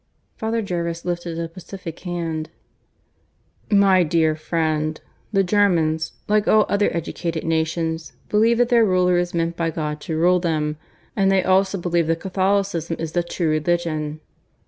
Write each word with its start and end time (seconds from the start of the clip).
Father 0.35 0.63
Jervis 0.63 1.05
lifted 1.05 1.37
a 1.39 1.47
pacific 1.47 1.99
hand. 1.99 2.49
"My 3.69 4.01
dear 4.01 4.35
friend, 4.35 4.99
the 5.31 5.43
Germans 5.43 6.13
like 6.27 6.47
all 6.47 6.65
other 6.67 6.89
educated 6.91 7.43
nations 7.43 8.13
believe 8.27 8.57
that 8.57 8.69
their 8.69 8.83
ruler 8.83 9.19
is 9.19 9.35
meant 9.35 9.55
by 9.55 9.69
God 9.69 10.01
to 10.01 10.17
rule 10.17 10.39
them. 10.39 10.77
And 11.15 11.31
they 11.31 11.43
also 11.43 11.77
believe 11.77 12.07
that 12.07 12.19
Catholicism 12.19 12.95
is 12.97 13.11
the 13.11 13.21
true 13.21 13.49
religion. 13.51 14.21